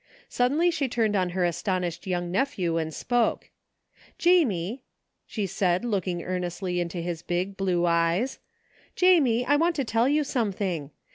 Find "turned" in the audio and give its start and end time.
0.89-1.15